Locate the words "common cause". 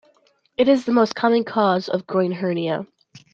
1.13-1.87